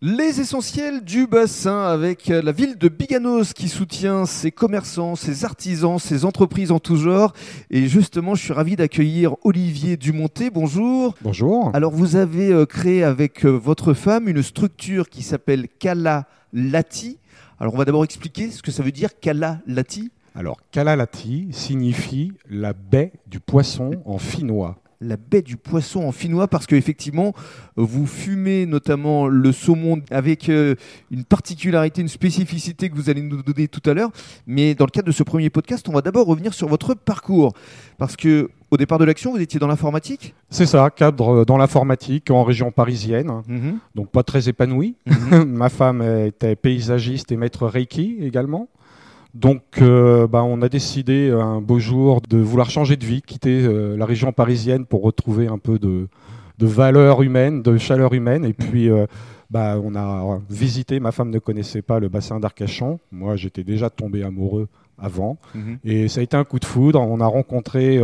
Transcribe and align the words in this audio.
Les 0.00 0.40
essentiels 0.40 1.02
du 1.02 1.26
bassin 1.26 1.82
avec 1.82 2.28
la 2.28 2.52
ville 2.52 2.78
de 2.78 2.88
Biganos 2.88 3.52
qui 3.52 3.68
soutient 3.68 4.26
ses 4.26 4.52
commerçants, 4.52 5.16
ses 5.16 5.44
artisans, 5.44 5.98
ses 5.98 6.24
entreprises 6.24 6.70
en 6.70 6.78
tout 6.78 6.94
genre. 6.94 7.32
Et 7.68 7.88
justement, 7.88 8.36
je 8.36 8.44
suis 8.44 8.52
ravi 8.52 8.76
d'accueillir 8.76 9.34
Olivier 9.42 9.96
Dumonté. 9.96 10.50
Bonjour. 10.50 11.16
Bonjour. 11.20 11.72
Alors, 11.74 11.90
vous 11.90 12.14
avez 12.14 12.52
euh, 12.52 12.64
créé 12.64 13.02
avec 13.02 13.44
euh, 13.44 13.48
votre 13.48 13.92
femme 13.92 14.28
une 14.28 14.44
structure 14.44 15.08
qui 15.08 15.24
s'appelle 15.24 15.66
Kala 15.80 16.28
Lati. 16.52 17.18
Alors, 17.58 17.74
on 17.74 17.76
va 17.76 17.84
d'abord 17.84 18.04
expliquer 18.04 18.52
ce 18.52 18.62
que 18.62 18.70
ça 18.70 18.84
veut 18.84 18.92
dire 18.92 19.18
Kala 19.18 19.58
Lati. 19.66 20.12
Alors, 20.36 20.58
Kalalati 20.70 21.48
signifie 21.50 22.30
la 22.48 22.72
baie 22.72 23.10
du 23.26 23.40
poisson 23.40 23.90
en 24.04 24.18
finnois 24.18 24.76
la 25.00 25.16
baie 25.16 25.42
du 25.42 25.56
poisson 25.56 26.04
en 26.04 26.12
finnois 26.12 26.48
parce 26.48 26.66
qu'effectivement, 26.66 27.34
vous 27.76 28.06
fumez 28.06 28.66
notamment 28.66 29.28
le 29.28 29.52
saumon 29.52 30.00
avec 30.10 30.48
euh, 30.48 30.74
une 31.10 31.24
particularité, 31.24 32.00
une 32.00 32.08
spécificité 32.08 32.90
que 32.90 32.94
vous 32.96 33.08
allez 33.10 33.22
nous 33.22 33.42
donner 33.42 33.68
tout 33.68 33.88
à 33.88 33.94
l'heure. 33.94 34.10
Mais 34.46 34.74
dans 34.74 34.84
le 34.84 34.90
cadre 34.90 35.06
de 35.06 35.12
ce 35.12 35.22
premier 35.22 35.50
podcast, 35.50 35.88
on 35.88 35.92
va 35.92 36.00
d'abord 36.00 36.26
revenir 36.26 36.52
sur 36.52 36.68
votre 36.68 36.94
parcours. 36.94 37.52
Parce 37.96 38.16
que 38.16 38.50
au 38.70 38.76
départ 38.76 38.98
de 38.98 39.04
l'action, 39.04 39.32
vous 39.32 39.40
étiez 39.40 39.58
dans 39.58 39.66
l'informatique? 39.66 40.34
C'est 40.50 40.66
ça, 40.66 40.90
cadre 40.90 41.44
dans 41.44 41.56
l'informatique 41.56 42.30
en 42.30 42.44
région 42.44 42.70
parisienne, 42.70 43.42
mhm. 43.46 43.78
donc 43.94 44.10
pas 44.10 44.22
très 44.22 44.48
épanoui. 44.48 44.96
Mhm. 45.06 45.44
Ma 45.56 45.68
femme 45.68 46.02
était 46.02 46.56
paysagiste 46.56 47.32
et 47.32 47.36
maître 47.36 47.66
Reiki 47.66 48.18
également. 48.20 48.68
Donc, 49.34 49.62
euh, 49.80 50.26
bah, 50.26 50.42
on 50.42 50.62
a 50.62 50.68
décidé 50.68 51.30
un 51.30 51.60
beau 51.60 51.78
jour 51.78 52.20
de 52.28 52.38
vouloir 52.38 52.70
changer 52.70 52.96
de 52.96 53.04
vie, 53.04 53.22
quitter 53.22 53.62
euh, 53.62 53.96
la 53.96 54.06
région 54.06 54.32
parisienne 54.32 54.86
pour 54.86 55.02
retrouver 55.02 55.48
un 55.48 55.58
peu 55.58 55.78
de, 55.78 56.08
valeur 56.60 57.22
humaine, 57.22 57.62
de 57.62 57.76
chaleur 57.76 58.14
humaine. 58.14 58.44
Et 58.44 58.54
puis, 58.54 58.90
euh, 58.90 59.06
bah, 59.50 59.78
on 59.82 59.94
a 59.94 60.40
visité. 60.48 60.98
Ma 60.98 61.12
femme 61.12 61.30
ne 61.30 61.38
connaissait 61.38 61.82
pas 61.82 62.00
le 62.00 62.08
bassin 62.08 62.40
d'Arcachon. 62.40 62.98
Moi, 63.12 63.36
j'étais 63.36 63.64
déjà 63.64 63.90
tombé 63.90 64.22
amoureux 64.22 64.68
avant. 64.98 65.38
Mhm. 65.54 65.78
Et 65.84 66.08
ça 66.08 66.20
a 66.20 66.22
été 66.22 66.36
un 66.36 66.44
coup 66.44 66.58
de 66.58 66.64
foudre. 66.64 67.00
On 67.00 67.20
a 67.20 67.26
rencontré 67.26 68.00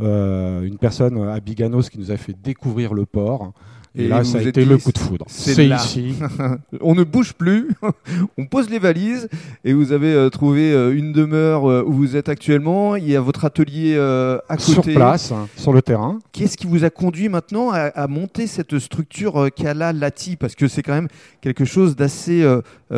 une 0.00 0.78
personne 0.78 1.28
à 1.28 1.40
Biganos 1.40 1.88
qui 1.88 1.98
nous 1.98 2.10
a 2.10 2.16
fait 2.16 2.34
découvrir 2.34 2.94
le 2.94 3.06
port. 3.06 3.52
Et, 3.96 4.08
là, 4.08 4.24
ça 4.24 4.38
a 4.38 4.42
été 4.42 4.64
le 4.64 4.76
coup 4.76 4.90
de 4.90 4.98
foudre. 4.98 5.24
C'est 5.28 5.66
ici. 5.66 6.16
on 6.80 6.96
ne 6.96 7.04
bouge 7.04 7.32
plus, 7.32 7.68
on 8.38 8.46
pose 8.46 8.68
les 8.68 8.80
valises 8.80 9.28
et 9.64 9.72
vous 9.72 9.92
avez 9.92 10.12
euh, 10.12 10.30
trouvé 10.30 10.72
euh, 10.72 10.96
une 10.96 11.12
demeure 11.12 11.70
euh, 11.70 11.84
où 11.86 11.92
vous 11.92 12.16
êtes 12.16 12.28
actuellement. 12.28 12.96
Il 12.96 13.08
y 13.08 13.14
a 13.14 13.20
votre 13.20 13.44
atelier 13.44 13.96
à 13.96 14.56
côté. 14.56 14.72
Sur 14.72 14.82
place, 14.82 15.30
hein, 15.30 15.48
sur 15.56 15.72
le 15.72 15.80
terrain. 15.80 16.18
Qu'est-ce 16.32 16.56
qui 16.56 16.66
vous 16.66 16.84
a 16.84 16.90
conduit 16.90 17.28
maintenant 17.28 17.70
à, 17.72 18.06
monter 18.08 18.46
cette 18.46 18.78
structure 18.78 19.48
Kala 19.54 19.92
Lati? 19.92 20.36
Parce 20.36 20.56
que 20.56 20.66
c'est 20.66 20.82
quand 20.82 20.94
même 20.94 21.08
quelque 21.40 21.64
chose 21.64 21.94
d'assez 21.94 22.44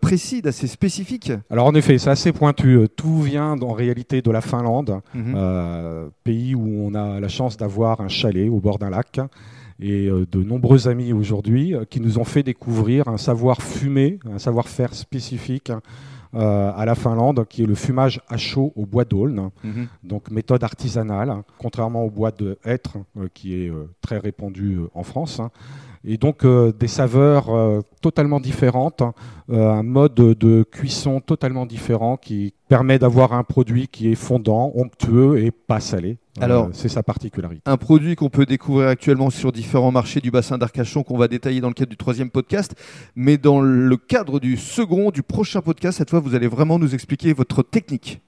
précis, 0.00 0.40
d'assez 0.40 0.66
spécifique. 0.66 1.32
Alors 1.50 1.66
en 1.66 1.74
effet, 1.74 1.98
c'est 1.98 2.10
assez 2.10 2.32
pointu. 2.32 2.86
Tout 2.96 3.22
vient 3.22 3.60
en 3.60 3.72
réalité 3.72 4.22
de 4.22 4.30
la 4.30 4.40
Finlande, 4.40 5.00
mhm. 5.14 6.10
pays 6.24 6.54
où 6.54 6.86
on 6.86 6.94
a 6.94 7.20
la 7.20 7.28
chance 7.28 7.56
d'avoir 7.56 8.00
un 8.00 8.08
chalet 8.08 8.48
au 8.48 8.60
bord 8.60 8.78
d'un 8.78 8.90
lac 8.90 9.20
et 9.80 10.08
euh, 10.08 10.26
de 10.30 10.42
nombreux 10.42 10.88
amis 10.88 11.12
aujourd'hui 11.12 11.74
euh, 11.74 11.84
qui 11.84 12.00
nous 12.00 12.18
ont 12.18 12.24
fait 12.24 12.42
découvrir 12.42 13.08
un 13.08 13.16
savoir 13.16 13.62
fumé, 13.62 14.18
un 14.30 14.38
savoir-faire 14.38 14.94
spécifique 14.94 15.70
euh, 16.34 16.72
à 16.74 16.84
la 16.84 16.94
Finlande, 16.94 17.46
qui 17.48 17.62
est 17.62 17.66
le 17.66 17.74
fumage 17.74 18.20
à 18.28 18.36
chaud 18.36 18.72
au 18.76 18.86
bois 18.86 19.04
d'aulne, 19.04 19.50
mhm. 19.64 19.88
donc 20.02 20.30
méthode 20.30 20.62
artisanale, 20.64 21.42
contrairement 21.58 22.04
au 22.04 22.10
bois 22.10 22.32
de 22.32 22.58
hêtre 22.64 22.98
qui 23.32 23.54
est 23.54 23.72
très 24.02 24.18
répandu 24.18 24.78
en 24.94 25.04
France. 25.04 25.40
Hein. 25.40 25.50
Et 26.10 26.16
donc 26.16 26.46
des 26.46 26.88
saveurs 26.88 27.84
totalement 28.00 28.40
différentes, 28.40 29.02
un 29.50 29.82
mode 29.82 30.14
de 30.14 30.62
cuisson 30.62 31.20
totalement 31.20 31.66
différent 31.66 32.16
qui 32.16 32.54
permet 32.68 32.98
d'avoir 32.98 33.34
un 33.34 33.44
produit 33.44 33.88
qui 33.88 34.10
est 34.10 34.14
fondant, 34.14 34.72
onctueux 34.74 35.38
et 35.44 35.50
pas 35.50 35.80
salé. 35.80 36.16
Alors, 36.40 36.70
c'est 36.72 36.88
sa 36.88 37.02
particularité. 37.02 37.60
Un 37.66 37.76
produit 37.76 38.16
qu'on 38.16 38.30
peut 38.30 38.46
découvrir 38.46 38.88
actuellement 38.88 39.28
sur 39.28 39.52
différents 39.52 39.90
marchés 39.90 40.20
du 40.20 40.30
bassin 40.30 40.56
d'Arcachon 40.56 41.02
qu'on 41.02 41.18
va 41.18 41.28
détailler 41.28 41.60
dans 41.60 41.68
le 41.68 41.74
cadre 41.74 41.90
du 41.90 41.96
troisième 41.96 42.30
podcast. 42.30 42.74
Mais 43.14 43.36
dans 43.36 43.60
le 43.60 43.96
cadre 43.96 44.40
du 44.40 44.56
second, 44.56 45.10
du 45.10 45.22
prochain 45.22 45.60
podcast, 45.60 45.98
cette 45.98 46.10
fois, 46.10 46.20
vous 46.20 46.34
allez 46.34 46.48
vraiment 46.48 46.78
nous 46.78 46.94
expliquer 46.94 47.32
votre 47.32 47.62
technique. 47.62 48.20